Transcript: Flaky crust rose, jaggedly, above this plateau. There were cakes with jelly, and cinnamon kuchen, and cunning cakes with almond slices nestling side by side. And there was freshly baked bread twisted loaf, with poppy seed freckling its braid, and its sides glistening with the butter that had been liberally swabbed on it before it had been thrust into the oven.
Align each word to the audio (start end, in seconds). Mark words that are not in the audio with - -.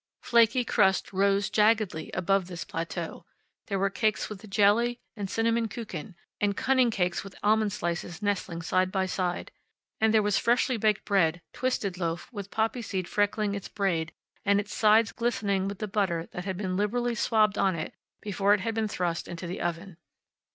Flaky 0.23 0.63
crust 0.65 1.13
rose, 1.13 1.47
jaggedly, 1.51 2.09
above 2.15 2.47
this 2.47 2.65
plateau. 2.65 3.23
There 3.67 3.77
were 3.77 3.91
cakes 3.91 4.29
with 4.29 4.49
jelly, 4.49 4.99
and 5.15 5.29
cinnamon 5.29 5.67
kuchen, 5.67 6.15
and 6.39 6.57
cunning 6.57 6.89
cakes 6.89 7.23
with 7.23 7.35
almond 7.43 7.71
slices 7.71 8.19
nestling 8.19 8.63
side 8.63 8.91
by 8.91 9.05
side. 9.05 9.51
And 9.99 10.11
there 10.11 10.23
was 10.23 10.39
freshly 10.39 10.75
baked 10.77 11.05
bread 11.05 11.43
twisted 11.53 11.99
loaf, 11.99 12.33
with 12.33 12.49
poppy 12.49 12.81
seed 12.81 13.07
freckling 13.07 13.53
its 13.53 13.67
braid, 13.67 14.11
and 14.43 14.59
its 14.59 14.73
sides 14.73 15.11
glistening 15.11 15.67
with 15.67 15.77
the 15.77 15.87
butter 15.87 16.25
that 16.31 16.45
had 16.45 16.57
been 16.57 16.75
liberally 16.75 17.13
swabbed 17.13 17.59
on 17.59 17.75
it 17.75 17.93
before 18.23 18.55
it 18.55 18.61
had 18.61 18.73
been 18.73 18.87
thrust 18.87 19.27
into 19.27 19.45
the 19.45 19.61
oven. 19.61 19.97